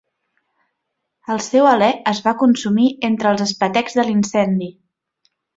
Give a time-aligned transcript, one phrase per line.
[1.33, 4.75] El seu alè es va consumir entre els espetecs de l'incendi.